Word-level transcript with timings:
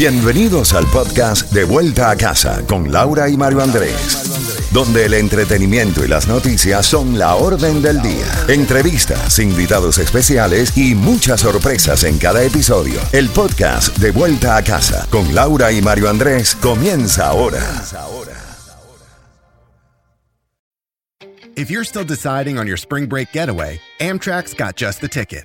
Bienvenidos 0.00 0.72
al 0.72 0.86
podcast 0.86 1.52
De 1.52 1.64
Vuelta 1.64 2.08
a 2.08 2.16
Casa 2.16 2.66
con 2.66 2.90
Laura 2.90 3.28
y 3.28 3.36
Mario 3.36 3.60
Andrés, 3.60 4.70
donde 4.72 5.04
el 5.04 5.12
entretenimiento 5.12 6.02
y 6.02 6.08
las 6.08 6.26
noticias 6.26 6.86
son 6.86 7.18
la 7.18 7.34
orden 7.34 7.82
del 7.82 8.00
día. 8.00 8.24
Entrevistas, 8.48 9.38
invitados 9.38 9.98
especiales 9.98 10.74
y 10.74 10.94
muchas 10.94 11.42
sorpresas 11.42 12.04
en 12.04 12.16
cada 12.16 12.42
episodio. 12.42 12.98
El 13.12 13.28
podcast 13.28 13.94
De 13.98 14.10
Vuelta 14.10 14.56
a 14.56 14.64
Casa 14.64 15.06
con 15.10 15.34
Laura 15.34 15.70
y 15.70 15.82
Mario 15.82 16.08
Andrés 16.08 16.54
comienza 16.54 17.26
ahora. 17.26 17.60
If 21.56 21.70
you're 21.70 21.84
still 21.84 22.06
deciding 22.06 22.58
on 22.58 22.66
your 22.66 22.78
spring 22.78 23.06
break 23.06 23.32
getaway, 23.34 23.78
Amtrak's 23.98 24.54
got 24.54 24.76
just 24.76 25.02
the 25.02 25.08
ticket. 25.08 25.44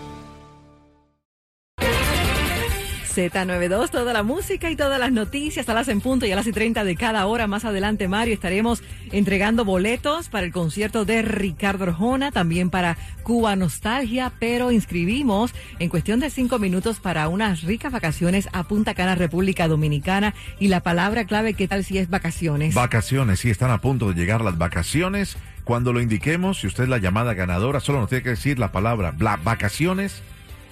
Z92, 3.11 3.89
toda 3.89 4.13
la 4.13 4.23
música 4.23 4.71
y 4.71 4.77
todas 4.77 4.97
las 4.97 5.11
noticias 5.11 5.67
a 5.67 5.73
las 5.73 5.89
en 5.89 5.99
punto 5.99 6.25
y 6.25 6.31
a 6.31 6.35
las 6.37 6.47
y 6.47 6.53
30 6.53 6.85
de 6.85 6.95
cada 6.95 7.25
hora. 7.25 7.45
Más 7.45 7.65
adelante, 7.65 8.07
Mario, 8.07 8.33
estaremos 8.33 8.83
entregando 9.11 9.65
boletos 9.65 10.29
para 10.29 10.45
el 10.45 10.53
concierto 10.53 11.03
de 11.03 11.21
Ricardo 11.21 11.83
Arjona, 11.83 12.31
también 12.31 12.69
para 12.69 12.97
Cuba 13.23 13.57
Nostalgia, 13.57 14.31
pero 14.39 14.71
inscribimos 14.71 15.53
en 15.79 15.89
cuestión 15.89 16.21
de 16.21 16.29
cinco 16.29 16.57
minutos 16.57 17.01
para 17.01 17.27
unas 17.27 17.63
ricas 17.63 17.91
vacaciones 17.91 18.47
a 18.53 18.63
Punta 18.63 18.93
Cana, 18.93 19.15
República 19.15 19.67
Dominicana. 19.67 20.33
Y 20.57 20.69
la 20.69 20.79
palabra 20.79 21.25
clave, 21.25 21.53
¿qué 21.53 21.67
tal 21.67 21.83
si 21.83 21.97
es 21.97 22.09
vacaciones? 22.09 22.73
Vacaciones, 22.73 23.41
sí, 23.41 23.49
están 23.49 23.71
a 23.71 23.81
punto 23.81 24.07
de 24.07 24.15
llegar 24.15 24.39
las 24.39 24.57
vacaciones. 24.57 25.35
Cuando 25.65 25.91
lo 25.91 25.99
indiquemos, 25.99 26.61
si 26.61 26.67
usted 26.67 26.83
es 26.83 26.89
la 26.89 26.97
llamada 26.97 27.33
ganadora, 27.33 27.81
solo 27.81 27.99
nos 27.99 28.09
tiene 28.09 28.23
que 28.23 28.29
decir 28.29 28.57
la 28.57 28.71
palabra 28.71 29.13
vacaciones 29.43 30.23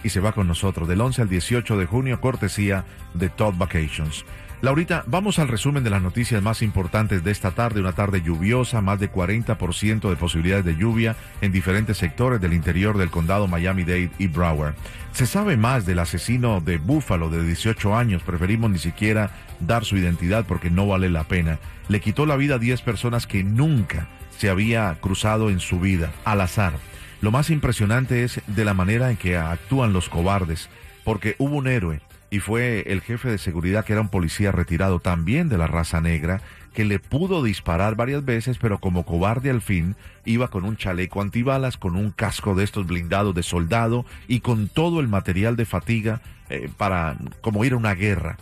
y 0.04 0.10
se 0.10 0.20
va 0.20 0.32
con 0.32 0.48
nosotros 0.48 0.88
del 0.88 1.02
11 1.02 1.24
al 1.24 1.30
18 1.30 1.78
de 1.78 1.86
junio, 1.86 2.22
cortesía 2.22 2.86
de 3.14 3.30
Todd 3.30 3.56
Vacations. 3.58 4.26
Laurita, 4.62 5.06
vamos 5.08 5.40
al 5.40 5.48
resumen 5.48 5.86
de 5.86 5.90
las 5.90 6.02
noticias 6.02 6.44
más 6.44 6.62
importantes 6.62 7.24
de 7.24 7.32
esta 7.32 7.52
tarde, 7.52 7.80
una 7.80 7.94
tarde 7.94 8.22
lluviosa, 8.22 8.82
más 8.82 9.00
de 9.00 9.10
40% 9.10 10.10
de 10.10 10.16
posibilidades 10.18 10.66
de 10.66 10.76
lluvia 10.76 11.16
en 11.40 11.54
diferentes 11.54 11.98
sectores 11.98 12.42
del 12.42 12.52
interior 12.52 12.98
del 12.98 13.10
condado 13.10 13.48
Miami-Dade 13.48 14.12
y 14.20 14.28
Broward. 14.28 14.76
Se 15.14 15.26
sabe 15.26 15.56
más 15.56 15.86
del 15.86 16.00
asesino 16.00 16.60
de 16.60 16.78
Buffalo 16.78 17.30
de 17.30 17.42
18 17.42 17.96
años, 17.96 18.22
preferimos 18.22 18.70
ni 18.70 18.80
siquiera 18.80 19.32
dar 19.62 19.86
su 19.86 19.96
identidad 19.96 20.44
porque 20.46 20.70
no 20.70 20.88
vale 20.88 21.10
la 21.10 21.24
pena. 21.24 21.58
Le 21.88 22.02
quitó 22.02 22.26
la 22.26 22.36
vida 22.36 22.56
a 22.56 22.60
10 22.60 22.82
personas 22.82 23.28
que 23.28 23.46
nunca 23.46 24.10
se 24.38 24.50
había 24.50 24.94
cruzado 25.00 25.50
en 25.50 25.62
su 25.62 25.80
vida, 25.80 26.12
al 26.26 26.42
azar. 26.42 26.74
Lo 27.22 27.32
más 27.32 27.50
impresionante 27.50 28.24
es 28.24 28.42
de 28.48 28.64
la 28.64 28.74
manera 28.74 29.12
en 29.12 29.18
que 29.18 29.36
actúan 29.36 29.92
los 29.92 30.08
cobardes, 30.08 30.70
porque 31.04 31.36
hubo 31.38 31.58
un 31.58 31.68
héroe 31.68 32.02
y 32.30 32.40
fue 32.40 32.84
el 32.88 33.02
jefe 33.02 33.30
de 33.30 33.38
seguridad 33.38 33.84
que 33.84 33.92
era 33.92 34.02
un 34.02 34.10
policía 34.10 34.54
retirado 34.54 35.00
también 35.02 35.50
de 35.50 35.58
la 35.58 35.68
raza 35.68 36.00
negra, 36.00 36.42
que 36.74 36.86
le 36.86 37.00
pudo 37.00 37.44
disparar 37.44 37.96
varias 37.96 38.24
veces, 38.24 38.58
pero 38.58 38.78
como 38.80 39.04
cobarde 39.04 39.50
al 39.50 39.62
fin 39.62 39.98
iba 40.24 40.48
con 40.48 40.64
un 40.64 40.78
chaleco 40.78 41.22
antibalas, 41.22 41.76
con 41.76 41.98
un 41.98 42.12
casco 42.12 42.56
de 42.56 42.64
estos 42.64 42.88
blindados 42.88 43.36
de 43.36 43.44
soldado 43.44 44.06
y 44.30 44.40
con 44.40 44.70
todo 44.70 45.02
el 45.02 45.10
material 45.10 45.58
de 45.58 45.66
fatiga 45.66 46.22
eh, 46.50 46.70
para 46.78 47.18
como 47.42 47.66
ir 47.66 47.74
a 47.74 47.78
una 47.78 47.96
guerra. 47.96 48.38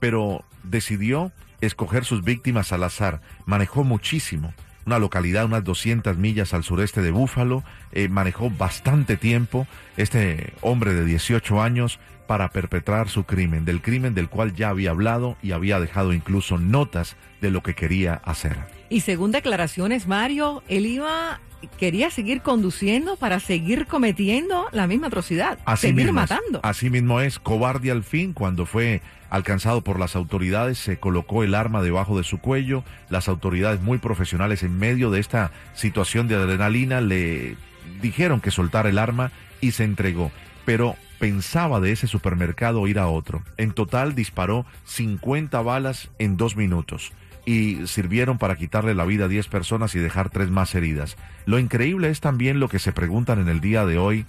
Pero 0.00 0.44
decidió 0.62 1.30
escoger 1.60 2.06
sus 2.06 2.24
víctimas 2.24 2.72
al 2.72 2.84
azar, 2.84 3.20
manejó 3.44 3.84
muchísimo 3.84 4.54
una 4.86 4.98
localidad 4.98 5.44
unas 5.44 5.64
200 5.64 6.16
millas 6.16 6.54
al 6.54 6.64
sureste 6.64 7.02
de 7.02 7.10
Búfalo. 7.10 7.64
Eh, 7.92 8.08
manejó 8.08 8.50
bastante 8.50 9.16
tiempo 9.16 9.66
este 9.96 10.52
hombre 10.60 10.94
de 10.94 11.04
18 11.04 11.62
años 11.62 11.98
para 12.26 12.50
perpetrar 12.50 13.08
su 13.08 13.24
crimen, 13.24 13.64
del 13.64 13.82
crimen 13.82 14.14
del 14.14 14.28
cual 14.28 14.54
ya 14.54 14.70
había 14.70 14.90
hablado 14.90 15.36
y 15.42 15.52
había 15.52 15.78
dejado 15.80 16.12
incluso 16.12 16.58
notas 16.58 17.16
de 17.40 17.50
lo 17.50 17.62
que 17.62 17.74
quería 17.74 18.14
hacer. 18.24 18.56
Y 18.94 19.00
según 19.00 19.32
declaraciones, 19.32 20.06
Mario, 20.06 20.62
él 20.68 20.86
iba 20.86 21.40
quería 21.80 22.10
seguir 22.10 22.42
conduciendo 22.42 23.16
para 23.16 23.40
seguir 23.40 23.86
cometiendo 23.86 24.68
la 24.70 24.86
misma 24.86 25.08
atrocidad, 25.08 25.58
así 25.64 25.88
seguir 25.88 26.04
mismo 26.04 26.12
matando. 26.12 26.60
Así 26.62 26.90
mismo 26.90 27.20
es, 27.20 27.40
cobarde 27.40 27.90
al 27.90 28.04
fin, 28.04 28.34
cuando 28.34 28.66
fue 28.66 29.02
alcanzado 29.30 29.80
por 29.80 29.98
las 29.98 30.14
autoridades, 30.14 30.78
se 30.78 31.00
colocó 31.00 31.42
el 31.42 31.56
arma 31.56 31.82
debajo 31.82 32.16
de 32.16 32.22
su 32.22 32.38
cuello, 32.38 32.84
las 33.08 33.26
autoridades 33.26 33.80
muy 33.80 33.98
profesionales 33.98 34.62
en 34.62 34.78
medio 34.78 35.10
de 35.10 35.18
esta 35.18 35.50
situación 35.74 36.28
de 36.28 36.36
adrenalina 36.36 37.00
le 37.00 37.56
dijeron 38.00 38.40
que 38.40 38.52
soltara 38.52 38.90
el 38.90 38.98
arma 39.00 39.32
y 39.60 39.72
se 39.72 39.82
entregó, 39.82 40.30
pero 40.64 40.94
pensaba 41.24 41.80
de 41.80 41.90
ese 41.90 42.06
supermercado 42.06 42.86
ir 42.86 42.98
a 42.98 43.08
otro. 43.08 43.42
En 43.56 43.72
total 43.72 44.14
disparó 44.14 44.66
50 44.84 45.62
balas 45.62 46.10
en 46.18 46.36
dos 46.36 46.54
minutos 46.54 47.12
y 47.46 47.86
sirvieron 47.86 48.36
para 48.36 48.56
quitarle 48.56 48.94
la 48.94 49.06
vida 49.06 49.24
a 49.24 49.28
10 49.28 49.48
personas 49.48 49.94
y 49.94 50.00
dejar 50.00 50.28
tres 50.28 50.50
más 50.50 50.74
heridas. 50.74 51.16
Lo 51.46 51.58
increíble 51.58 52.10
es 52.10 52.20
también 52.20 52.60
lo 52.60 52.68
que 52.68 52.78
se 52.78 52.92
preguntan 52.92 53.38
en 53.38 53.48
el 53.48 53.62
día 53.62 53.86
de 53.86 53.96
hoy. 53.96 54.26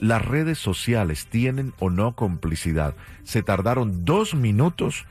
¿Las 0.00 0.22
redes 0.22 0.58
sociales 0.58 1.28
tienen 1.30 1.72
o 1.78 1.88
no 1.88 2.14
complicidad? 2.14 2.92
Se 3.24 3.42
tardaron 3.42 4.04
dos 4.04 4.34
minutos. 4.34 5.06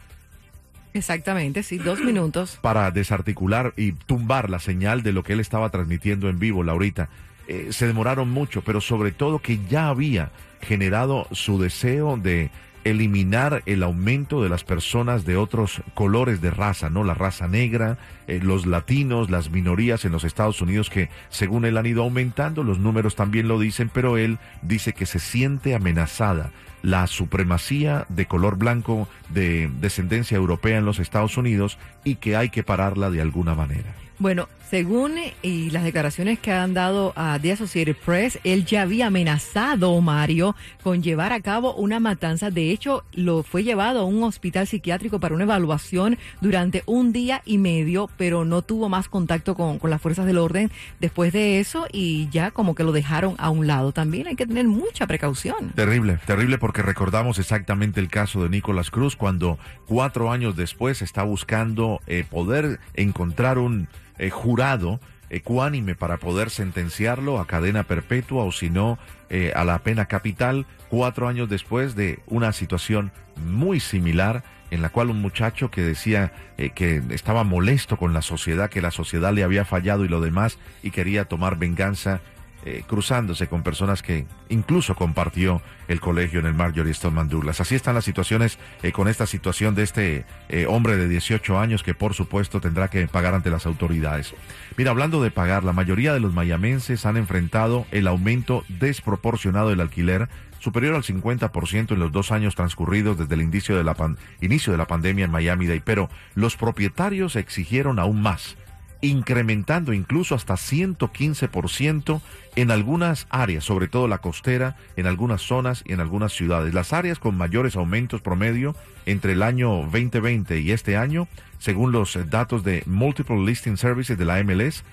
Exactamente, 0.93 1.63
sí, 1.63 1.79
dos 1.79 1.99
minutos. 1.99 2.59
Para 2.61 2.91
desarticular 2.91 3.73
y 3.75 3.93
tumbar 3.93 4.51
la 4.51 4.59
señal 4.59 5.01
de 5.01 5.13
lo 5.13 5.23
que 5.23 5.33
él 5.33 5.39
estaba 5.39 5.71
transmitiendo 5.71 6.29
en 6.29 6.37
vivo, 6.37 6.61
Laurita. 6.61 7.09
Eh, 7.47 7.67
se 7.71 7.87
demoraron 7.87 8.29
mucho, 8.29 8.61
pero 8.61 8.81
sobre 8.81 9.11
todo 9.11 9.39
que 9.39 9.59
ya 9.69 9.87
había 9.89 10.31
generado 10.61 11.27
su 11.31 11.59
deseo 11.59 12.17
de 12.17 12.49
eliminar 12.83 13.63
el 13.65 13.83
aumento 13.83 14.41
de 14.41 14.49
las 14.49 14.63
personas 14.63 15.25
de 15.25 15.35
otros 15.35 15.81
colores 15.93 16.41
de 16.41 16.51
raza, 16.51 16.89
¿no? 16.89 17.03
La 17.03 17.13
raza 17.13 17.47
negra, 17.47 17.97
eh, 18.27 18.39
los 18.41 18.65
latinos, 18.65 19.29
las 19.29 19.49
minorías 19.49 20.05
en 20.05 20.11
los 20.11 20.23
Estados 20.23 20.61
Unidos 20.61 20.89
que 20.89 21.09
según 21.29 21.65
él 21.65 21.77
han 21.77 21.85
ido 21.85 22.03
aumentando, 22.03 22.63
los 22.63 22.79
números 22.79 23.15
también 23.15 23.47
lo 23.47 23.59
dicen, 23.59 23.89
pero 23.93 24.17
él 24.17 24.39
dice 24.61 24.93
que 24.93 25.05
se 25.05 25.19
siente 25.19 25.75
amenazada 25.75 26.51
la 26.81 27.07
supremacía 27.07 28.05
de 28.09 28.27
color 28.27 28.57
blanco 28.57 29.09
de 29.29 29.69
descendencia 29.81 30.37
europea 30.37 30.77
en 30.77 30.85
los 30.85 30.99
Estados 30.99 31.37
Unidos 31.37 31.77
y 32.03 32.15
que 32.15 32.35
hay 32.35 32.49
que 32.49 32.63
pararla 32.63 33.09
de 33.09 33.21
alguna 33.21 33.55
manera. 33.55 33.93
Bueno, 34.19 34.47
según 34.69 35.15
y 35.41 35.69
las 35.69 35.85
declaraciones 35.85 36.39
que 36.39 36.51
han 36.51 36.73
dado 36.73 37.13
a 37.15 37.39
The 37.39 37.53
Associated 37.53 37.95
Press, 37.95 38.37
él 38.43 38.65
ya 38.65 38.81
había 38.81 39.07
amenazado, 39.07 40.01
Mario, 40.01 40.55
con 40.83 41.01
llevar 41.01 41.31
a 41.31 41.39
cabo 41.39 41.73
una 41.75 42.01
matanza. 42.01 42.49
De 42.49 42.71
hecho, 42.71 43.05
lo 43.13 43.43
fue 43.43 43.63
llevado 43.63 44.01
a 44.01 44.05
un 44.05 44.23
hospital 44.23 44.67
psiquiátrico 44.67 45.21
para 45.21 45.35
una 45.35 45.45
evaluación 45.45 46.17
durante 46.41 46.83
un 46.85 47.13
día 47.13 47.41
y 47.45 47.59
medio, 47.59 48.09
pero 48.17 48.43
no 48.43 48.61
tuvo 48.61 48.89
más 48.89 49.07
contacto 49.07 49.55
con, 49.55 49.79
con 49.79 49.89
las 49.89 50.01
fuerzas 50.01 50.25
del 50.25 50.37
orden 50.37 50.69
después 50.99 51.31
de 51.31 51.59
eso 51.59 51.87
y 51.93 52.27
ya 52.29 52.51
como 52.51 52.75
que 52.75 52.83
lo 52.83 52.91
dejaron 52.91 53.35
a 53.37 53.49
un 53.49 53.67
lado. 53.67 53.93
También 53.93 54.27
hay 54.27 54.35
que 54.35 54.47
tener 54.47 54.67
mucha 54.67 55.07
precaución. 55.07 55.69
Terrible, 55.75 56.19
terrible 56.25 56.57
porque 56.57 56.81
recordamos 56.81 57.39
exactamente 57.39 58.01
el 58.01 58.09
caso 58.09 58.43
de 58.43 58.49
Nicolás 58.49 58.91
Cruz 58.91 59.15
cuando 59.15 59.59
cuatro 59.85 60.29
años 60.31 60.57
después 60.57 61.01
está 61.01 61.23
buscando 61.23 62.01
eh, 62.07 62.25
poder 62.29 62.79
encontrar 62.95 63.59
un 63.59 63.87
eh, 64.17 64.29
jurado 64.29 64.99
ecuánime 65.29 65.95
para 65.95 66.17
poder 66.17 66.49
sentenciarlo 66.49 67.39
a 67.39 67.47
cadena 67.47 67.83
perpetua 67.83 68.43
o 68.43 68.51
si 68.51 68.69
no 68.69 68.97
eh, 69.29 69.51
a 69.55 69.65
la 69.65 69.79
pena 69.79 70.05
capital 70.05 70.65
cuatro 70.89 71.27
años 71.27 71.49
después 71.49 71.95
de 71.95 72.19
una 72.27 72.53
situación 72.53 73.11
muy 73.35 73.79
similar 73.79 74.43
en 74.71 74.81
la 74.81 74.89
cual 74.89 75.09
un 75.09 75.21
muchacho 75.21 75.71
que 75.71 75.81
decía 75.81 76.31
eh, 76.57 76.71
que 76.71 77.01
estaba 77.09 77.43
molesto 77.43 77.97
con 77.97 78.13
la 78.13 78.21
sociedad, 78.21 78.69
que 78.69 78.81
la 78.81 78.91
sociedad 78.91 79.33
le 79.33 79.43
había 79.43 79.65
fallado 79.65 80.05
y 80.05 80.09
lo 80.09 80.21
demás, 80.21 80.57
y 80.83 80.91
quería 80.91 81.25
tomar 81.25 81.57
venganza 81.57 82.21
eh, 82.69 82.83
cruzándose 82.85 83.47
con 83.47 83.63
personas 83.63 84.01
que 84.01 84.25
incluso 84.49 84.93
compartió 84.93 85.61
el 85.87 86.01
colegio 86.01 86.41
en 86.41 86.47
el 86.47 86.53
Marjorie 86.53 86.93
Stoneman 86.93 87.29
Douglas. 87.29 87.61
Así 87.61 87.75
están 87.75 87.95
las 87.95 88.03
situaciones 88.03 88.59
eh, 88.83 88.91
con 88.91 89.07
esta 89.07 89.25
situación 89.25 89.73
de 89.73 89.83
este 89.83 90.25
eh, 90.49 90.65
hombre 90.67 90.97
de 90.97 91.07
18 91.07 91.57
años 91.57 91.81
que 91.81 91.93
por 91.93 92.13
supuesto 92.13 92.59
tendrá 92.59 92.89
que 92.89 93.07
pagar 93.07 93.33
ante 93.35 93.51
las 93.51 93.65
autoridades. 93.65 94.33
Mira, 94.75 94.91
hablando 94.91 95.23
de 95.23 95.31
pagar, 95.31 95.63
la 95.63 95.71
mayoría 95.71 96.13
de 96.13 96.19
los 96.19 96.33
mayamenses 96.33 97.05
han 97.05 97.15
enfrentado 97.15 97.85
el 97.91 98.05
aumento 98.05 98.65
desproporcionado 98.67 99.69
del 99.69 99.79
alquiler 99.79 100.27
superior 100.59 100.95
al 100.95 101.03
50% 101.03 101.93
en 101.93 101.99
los 101.99 102.11
dos 102.11 102.33
años 102.33 102.55
transcurridos 102.55 103.17
desde 103.17 103.35
el 103.35 103.43
inicio 103.43 103.77
de 103.77 103.85
la, 103.85 104.87
pandemia 104.87 105.23
en 105.23 105.31
Miami-Dade, 105.31 105.83
pero 105.85 106.09
los 106.35 106.57
propietarios 106.57 107.37
exigieron 107.37 107.97
aún 107.97 108.21
más 108.21 108.57
incrementando 109.01 109.93
incluso 109.93 110.35
hasta 110.35 110.55
115% 110.55 112.21
en 112.57 112.71
algunas 112.71 113.27
áreas, 113.29 113.63
sobre 113.63 113.87
todo 113.87 114.07
la 114.07 114.17
costera, 114.17 114.75
en 114.95 115.05
algunas 115.05 115.43
zonas 115.43 115.83
y 115.85 115.93
en 115.93 115.99
algunas 115.99 116.33
ciudades. 116.33 116.73
Las 116.73 116.91
áreas 116.91 117.19
con 117.19 117.37
mayores 117.37 117.75
aumentos 117.75 118.21
promedio 118.21 118.75
entre 119.05 119.33
el 119.33 119.43
año 119.43 119.69
2020 119.91 120.59
y 120.59 120.71
este 120.71 120.97
año, 120.97 121.27
según 121.59 121.91
los 121.91 122.17
datos 122.31 122.63
de 122.63 122.81
Multiple 122.87 123.45
Listing 123.45 123.77
Services 123.77 124.17
de 124.17 124.25
la 124.25 124.43
MLS, 124.43 124.83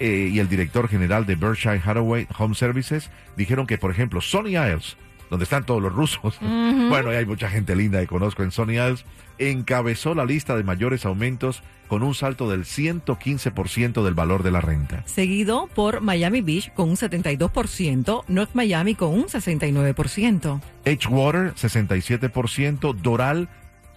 eh, 0.00 0.28
y 0.30 0.38
el 0.38 0.50
director 0.50 0.86
general 0.86 1.24
de 1.24 1.36
Berkshire 1.36 1.80
Hathaway 1.82 2.28
Home 2.38 2.54
Services 2.54 3.10
dijeron 3.38 3.66
que, 3.66 3.78
por 3.78 3.90
ejemplo, 3.90 4.20
Sony 4.20 4.48
Isles, 4.48 4.98
donde 5.34 5.44
están 5.44 5.66
todos 5.66 5.82
los 5.82 5.92
rusos, 5.92 6.38
bueno, 6.40 7.10
hay 7.10 7.26
mucha 7.26 7.50
gente 7.50 7.74
linda 7.74 7.98
que 7.98 8.06
conozco 8.06 8.44
en 8.44 8.52
Sony 8.52 8.74
Isles, 8.74 9.04
encabezó 9.38 10.14
la 10.14 10.24
lista 10.24 10.56
de 10.56 10.62
mayores 10.62 11.04
aumentos 11.04 11.64
con 11.88 12.04
un 12.04 12.14
salto 12.14 12.48
del 12.48 12.64
115% 12.64 14.04
del 14.04 14.14
valor 14.14 14.44
de 14.44 14.52
la 14.52 14.60
renta. 14.60 15.02
Seguido 15.06 15.68
por 15.74 16.02
Miami 16.02 16.40
Beach 16.40 16.72
con 16.72 16.88
un 16.88 16.96
72%, 16.96 18.24
North 18.28 18.50
Miami 18.54 18.94
con 18.94 19.10
un 19.10 19.24
69%. 19.24 20.60
Edgewater 20.84 21.52
67%, 21.54 22.94
Doral 22.94 23.48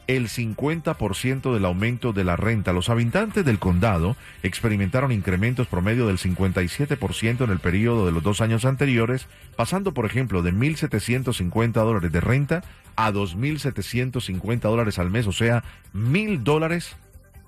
el 0.07 0.30
50% 0.30 1.54
del 1.54 1.65
aumento 1.65 2.13
de 2.13 2.24
la 2.24 2.36
renta. 2.36 2.74
Los 2.74 2.89
habitantes 2.89 3.45
del 3.45 3.59
condado 3.59 4.15
experimentaron 4.42 5.12
incrementos 5.12 5.68
promedio 5.68 6.07
del 6.07 6.18
57% 6.18 7.44
en 7.44 7.50
el 7.50 7.59
periodo 7.59 8.06
de 8.06 8.13
los 8.13 8.24
dos 8.24 8.42
años 8.42 8.65
anteriores, 8.65 9.27
pasando, 9.56 9.94
por 9.94 10.06
ejemplo, 10.06 10.42
de 10.42 10.54
1.750 10.54 11.71
dólares 11.74 12.12
de 12.12 12.21
renta 12.21 12.63
a 12.95 13.12
2.750 13.12 14.59
dólares 14.62 14.98
al 14.98 15.12
mes, 15.12 15.27
o 15.27 15.33
sea, 15.33 15.63
mil 15.94 16.44
dólares 16.44 16.95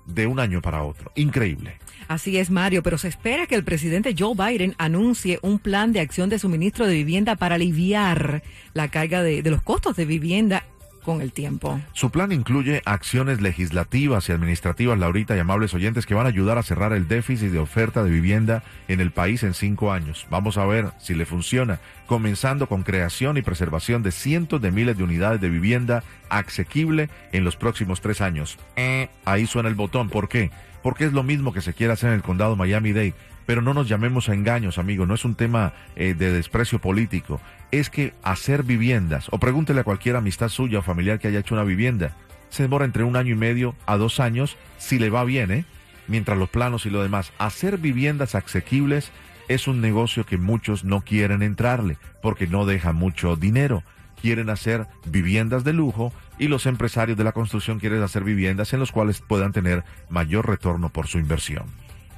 de 0.06 0.26
un 0.26 0.38
año 0.38 0.60
para 0.60 0.82
otro. 0.82 1.12
Increíble. 1.14 1.78
Así 2.08 2.38
es, 2.38 2.50
Mario, 2.50 2.82
pero 2.82 2.98
se 2.98 3.08
espera 3.08 3.46
que 3.46 3.54
el 3.54 3.64
presidente 3.64 4.14
Joe 4.18 4.34
Biden 4.34 4.74
anuncie 4.78 5.38
un 5.42 5.58
plan 5.58 5.92
de 5.92 6.00
acción 6.00 6.28
de 6.28 6.38
suministro 6.38 6.86
de 6.86 6.94
vivienda 6.94 7.36
para 7.36 7.54
aliviar 7.54 8.42
la 8.74 8.88
carga 8.88 9.22
de 9.22 9.42
los 9.48 9.62
costos 9.62 9.96
de 9.96 10.06
vivienda 10.06 10.64
con 11.00 11.20
el 11.20 11.32
tiempo. 11.32 11.80
Su 11.92 12.10
plan 12.10 12.32
incluye 12.32 12.82
acciones 12.84 13.40
legislativas 13.40 14.28
y 14.28 14.32
administrativas, 14.32 14.98
Laurita 14.98 15.36
y 15.36 15.38
amables 15.38 15.74
oyentes, 15.74 16.06
que 16.06 16.14
van 16.14 16.26
a 16.26 16.30
ayudar 16.30 16.58
a 16.58 16.62
cerrar 16.62 16.92
el 16.92 17.08
déficit 17.08 17.50
de 17.50 17.58
oferta 17.58 18.04
de 18.04 18.10
vivienda 18.10 18.62
en 18.88 19.00
el 19.00 19.10
país 19.10 19.42
en 19.42 19.54
cinco 19.54 19.92
años. 19.92 20.26
Vamos 20.30 20.58
a 20.58 20.66
ver 20.66 20.90
si 20.98 21.14
le 21.14 21.26
funciona, 21.26 21.80
comenzando 22.06 22.68
con 22.68 22.82
creación 22.82 23.36
y 23.36 23.42
preservación 23.42 24.02
de 24.02 24.12
cientos 24.12 24.60
de 24.60 24.70
miles 24.70 24.96
de 24.96 25.04
unidades 25.04 25.40
de 25.40 25.48
vivienda 25.48 26.04
asequible 26.28 27.08
en 27.32 27.44
los 27.44 27.56
próximos 27.56 28.00
tres 28.00 28.20
años. 28.20 28.58
Eh, 28.76 29.08
ahí 29.24 29.46
suena 29.46 29.68
el 29.68 29.74
botón. 29.74 30.08
¿Por 30.08 30.28
qué? 30.28 30.50
Porque 30.82 31.04
es 31.04 31.12
lo 31.12 31.22
mismo 31.22 31.52
que 31.52 31.60
se 31.60 31.74
quiere 31.74 31.92
hacer 31.92 32.10
en 32.10 32.16
el 32.16 32.22
condado 32.22 32.56
Miami-Dade 32.56 33.14
pero 33.50 33.62
no 33.62 33.74
nos 33.74 33.88
llamemos 33.88 34.28
a 34.28 34.34
engaños, 34.34 34.78
amigo, 34.78 35.06
no 35.06 35.14
es 35.14 35.24
un 35.24 35.34
tema 35.34 35.72
eh, 35.96 36.14
de 36.14 36.30
desprecio 36.30 36.78
político, 36.78 37.40
es 37.72 37.90
que 37.90 38.14
hacer 38.22 38.62
viviendas, 38.62 39.26
o 39.32 39.38
pregúntele 39.38 39.80
a 39.80 39.82
cualquier 39.82 40.14
amistad 40.14 40.50
suya 40.50 40.78
o 40.78 40.82
familiar 40.82 41.18
que 41.18 41.26
haya 41.26 41.40
hecho 41.40 41.56
una 41.56 41.64
vivienda, 41.64 42.12
se 42.48 42.62
demora 42.62 42.84
entre 42.84 43.02
un 43.02 43.16
año 43.16 43.32
y 43.32 43.36
medio 43.36 43.74
a 43.86 43.96
dos 43.96 44.20
años, 44.20 44.56
si 44.78 45.00
le 45.00 45.10
va 45.10 45.24
bien, 45.24 45.50
¿eh? 45.50 45.64
mientras 46.06 46.38
los 46.38 46.48
planos 46.48 46.86
y 46.86 46.90
lo 46.90 47.02
demás. 47.02 47.32
Hacer 47.38 47.78
viviendas 47.78 48.36
asequibles 48.36 49.10
es 49.48 49.66
un 49.66 49.80
negocio 49.80 50.24
que 50.24 50.38
muchos 50.38 50.84
no 50.84 51.00
quieren 51.00 51.42
entrarle, 51.42 51.98
porque 52.22 52.46
no 52.46 52.66
deja 52.66 52.92
mucho 52.92 53.34
dinero. 53.34 53.82
Quieren 54.22 54.48
hacer 54.48 54.86
viviendas 55.06 55.64
de 55.64 55.72
lujo 55.72 56.12
y 56.38 56.46
los 56.46 56.66
empresarios 56.66 57.18
de 57.18 57.24
la 57.24 57.32
construcción 57.32 57.80
quieren 57.80 58.04
hacer 58.04 58.22
viviendas 58.22 58.72
en 58.74 58.78
las 58.78 58.92
cuales 58.92 59.20
puedan 59.20 59.50
tener 59.50 59.82
mayor 60.08 60.46
retorno 60.46 60.88
por 60.88 61.08
su 61.08 61.18
inversión. 61.18 61.64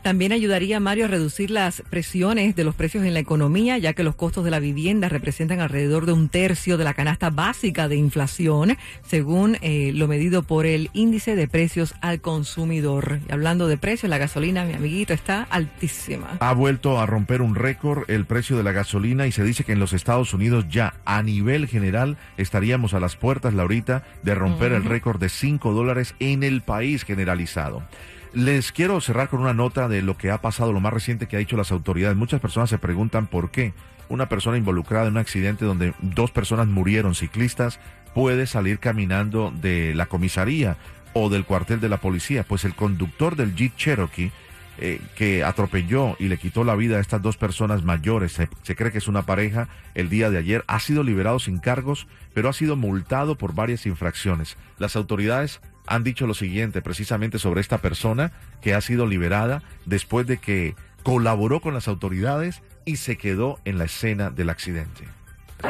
También 0.03 0.33
ayudaría, 0.33 0.81
Mario, 0.81 1.05
a 1.05 1.09
reducir 1.09 1.53
las 1.53 1.83
presiones 1.89 2.57
de 2.57 2.65
los 2.65 2.75
precios 2.75 3.05
en 3.05 3.15
la 3.15 3.21
economía, 3.21 3.79
ya 3.79 3.93
que 3.93 4.03
los 4.03 4.17
costos 4.17 4.45
de 4.45 4.51
la 4.51 4.59
vivienda 4.59 5.09
representan 5.09 5.61
alrededor 5.61 6.07
de 6.07 6.13
un 6.13 6.29
tercio 6.29 6.77
de 6.77 6.83
la 6.83 6.95
canasta 6.95 7.31
básica 7.31 7.87
de 7.87 7.95
inflación, 7.95 8.77
según 9.07 9.59
eh, 9.61 9.93
lo 9.95 10.09
medido 10.09 10.43
por 10.43 10.67
el 10.67 10.91
índice 10.93 11.37
de 11.37 11.47
precios 11.47 11.95
al 12.01 12.21
consumidor. 12.21 13.21
Y 13.29 13.33
hablando 13.33 13.69
de 13.69 13.79
precios, 13.79 14.11
la 14.11 14.19
gasolina, 14.19 14.65
mi 14.65 14.75
amiguito, 14.75 15.15
está 15.15 15.45
altísima. 15.51 16.37
Ha 16.41 16.53
vuelto 16.53 16.99
a 16.99 17.07
romper 17.07 17.41
un 17.41 17.55
récord 17.55 18.11
el 18.11 18.27
precio 18.27 18.57
de 18.57 18.65
la 18.65 18.73
gasolina 18.73 19.29
y 19.29 19.33
se 19.33 19.45
dice 19.45 19.63
que 19.63 19.73
en 19.73 19.79
los 19.79 19.93
Estados 19.93 20.35
Unidos 20.35 20.67
ya 20.69 20.95
a 21.05 21.23
nivel 21.23 21.69
general 21.69 22.17
estaríamos 22.39 22.93
a 22.93 23.01
las 23.01 23.15
puertas, 23.15 23.55
Laurita, 23.55 24.03
de 24.25 24.35
romper 24.35 24.73
el 24.73 24.85
récord 24.85 25.21
de 25.21 25.29
5 25.29 25.73
dólares 25.73 26.17
en 26.19 26.43
el 26.43 26.63
país 26.63 27.05
generalizado. 27.05 27.85
Les 28.34 28.73
quiero 28.73 29.00
cerrar 29.02 29.29
con 29.29 29.40
una 29.40 29.52
nota 29.52 29.88
de 29.88 30.00
lo 30.00 30.17
que 30.17 30.31
ha 30.31 30.40
pasado, 30.40 30.73
lo 30.73 30.81
más 30.81 30.93
reciente 30.93 31.29
que 31.29 31.37
ha 31.37 31.38
dicho 31.38 31.56
las 31.58 31.70
autoridades. 31.70 32.17
Muchas 32.17 32.40
personas 32.40 32.70
se 32.70 32.79
preguntan 32.79 33.26
por 33.26 33.50
qué 33.50 33.75
una 34.08 34.29
persona 34.29 34.56
involucrada 34.56 35.06
en 35.06 35.12
un 35.12 35.19
accidente 35.19 35.67
donde 35.67 35.93
dos 36.00 36.31
personas 36.31 36.67
murieron, 36.67 37.14
ciclistas, 37.14 37.79
puede 38.14 38.46
salir 38.46 38.79
caminando 38.79 39.52
de 39.55 39.94
la 39.94 40.06
comisaría 40.06 40.79
o 41.12 41.29
del 41.29 41.44
cuartel 41.44 41.81
de 41.81 41.90
la 41.90 41.99
policía. 41.99 42.43
Pues 42.44 42.64
el 42.64 42.75
conductor 42.75 43.37
del 43.37 43.55
Jeep 43.55 43.76
Cherokee 43.76 44.32
eh, 44.79 44.99
que 45.14 45.44
atropelló 45.44 46.17
y 46.19 46.29
le 46.29 46.38
quitó 46.38 46.64
la 46.64 46.75
vida 46.75 46.96
a 46.96 47.00
estas 47.00 47.20
dos 47.20 47.37
personas 47.37 47.84
mayores, 47.84 48.32
se, 48.32 48.49
se, 48.62 48.75
cree 48.75 48.90
que 48.90 48.99
es 48.99 49.06
una 49.06 49.26
pareja, 49.26 49.69
el 49.94 50.08
día 50.08 50.31
de 50.31 50.38
ayer, 50.38 50.64
ha 50.67 50.81
sido 50.81 51.02
liberado 51.02 51.38
sin 51.38 51.58
cargos, 51.58 52.06
pero 52.32 52.49
ha 52.49 52.55
sido 52.55 52.75
multado 52.75 53.37
por 53.37 53.55
varias 53.55 53.84
infracciones. 53.84 54.56
Las 54.79 54.96
autoridades 54.96 55.61
han 55.87 56.05
dicho 56.05 56.26
lo 56.26 56.34
siguiente 56.34 56.82
precisamente 56.82 57.38
sobre 57.38 57.61
esta 57.61 57.79
persona 57.79 58.32
que 58.61 58.75
ha 58.75 58.81
sido 58.81 59.06
liberada 59.06 59.62
después 59.84 60.26
de 60.26 60.38
que 60.38 60.75
colaboró 61.02 61.61
con 61.61 61.75
las 61.75 61.88
autoridades 61.88 62.62
y 62.84 62.96
se 62.96 63.17
quedó 63.17 63.58
en 63.64 63.79
la 63.79 63.84
escena 63.84 64.31
del 64.31 64.51
accidente. 64.51 65.08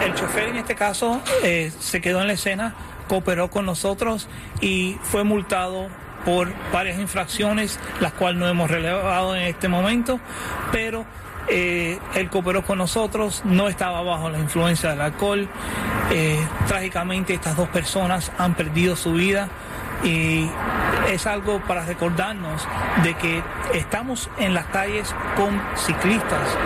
El 0.01 0.15
chofer 0.15 0.49
en 0.49 0.57
este 0.57 0.75
caso 0.75 1.23
eh, 1.43 1.71
se 1.79 2.01
quedó 2.01 2.21
en 2.21 2.27
la 2.27 2.33
escena, 2.33 2.75
cooperó 3.09 3.51
con 3.51 3.67
nosotros 3.67 4.29
y 4.61 4.97
fue 5.03 5.25
multado 5.25 5.89
por 6.25 6.53
varias 6.73 6.99
infracciones, 6.99 7.79
las 8.01 8.13
cuales 8.13 8.39
no 8.39 8.49
hemos 8.49 8.71
relevado 8.71 9.35
en 9.37 9.43
este 9.43 9.69
momento, 9.69 10.21
pero 10.71 11.05
eh, 11.49 11.99
él 12.15 12.31
cooperó 12.31 12.63
con 12.65 12.79
nosotros, 12.79 13.43
no 13.45 13.69
estaba 13.69 14.03
bajo 14.03 14.31
la 14.31 14.39
influencia 14.39 14.91
del 14.91 15.01
alcohol. 15.01 15.49
Eh, 16.11 16.39
trágicamente 16.69 17.35
estas 17.35 17.57
dos 17.57 17.69
personas 17.69 18.33
han 18.39 18.55
perdido 18.55 18.97
su 18.97 19.15
vida 19.15 19.49
y 20.05 20.49
es 21.09 21.27
algo 21.27 21.61
para 21.67 21.85
recordarnos 21.85 22.67
de 23.03 23.15
que 23.15 23.43
estamos 23.75 24.31
en 24.39 24.55
las 24.55 24.67
calles 24.67 25.15
con 25.37 25.61
ciclistas. 25.77 26.57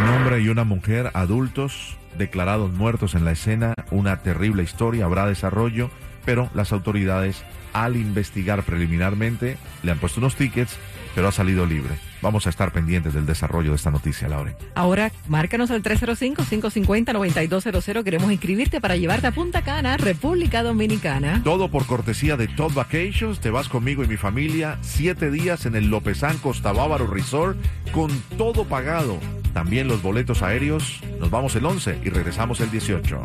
Un 0.00 0.08
hombre 0.08 0.40
y 0.40 0.48
una 0.48 0.64
mujer 0.64 1.10
adultos 1.14 1.96
declarados 2.18 2.72
muertos 2.72 3.14
en 3.14 3.24
la 3.24 3.32
escena, 3.32 3.74
una 3.90 4.18
terrible 4.18 4.62
historia, 4.62 5.04
habrá 5.04 5.26
desarrollo, 5.26 5.90
pero 6.24 6.50
las 6.54 6.72
autoridades 6.72 7.44
al 7.72 7.96
investigar 7.96 8.62
preliminarmente 8.62 9.58
le 9.82 9.92
han 9.92 9.98
puesto 9.98 10.20
unos 10.20 10.36
tickets, 10.36 10.78
pero 11.14 11.28
ha 11.28 11.32
salido 11.32 11.66
libre. 11.66 11.94
Vamos 12.22 12.46
a 12.46 12.50
estar 12.50 12.72
pendientes 12.72 13.14
del 13.14 13.26
desarrollo 13.26 13.70
de 13.70 13.76
esta 13.76 13.90
noticia, 13.90 14.28
Laure. 14.28 14.54
Ahora, 14.74 15.10
márcanos 15.28 15.70
al 15.70 15.82
305-550-9200. 15.82 18.04
Queremos 18.04 18.30
inscribirte 18.32 18.80
para 18.80 18.96
llevarte 18.96 19.26
a 19.26 19.32
Punta 19.32 19.62
Cana, 19.62 19.96
República 19.96 20.62
Dominicana. 20.62 21.40
Todo 21.44 21.70
por 21.70 21.86
cortesía 21.86 22.36
de 22.36 22.48
Todd 22.48 22.74
Vacations. 22.74 23.40
Te 23.40 23.50
vas 23.50 23.68
conmigo 23.68 24.04
y 24.04 24.08
mi 24.08 24.16
familia 24.16 24.78
siete 24.80 25.30
días 25.30 25.66
en 25.66 25.76
el 25.76 25.88
Lopezán 25.88 26.38
Costa 26.38 26.72
Bávaro 26.72 27.06
Resort 27.06 27.58
con 27.92 28.10
todo 28.36 28.64
pagado. 28.64 29.18
También 29.52 29.88
los 29.88 30.02
boletos 30.02 30.42
aéreos. 30.42 31.00
Nos 31.20 31.30
vamos 31.30 31.54
el 31.56 31.64
11 31.64 32.00
y 32.04 32.10
regresamos 32.10 32.60
el 32.60 32.70
18. 32.70 33.22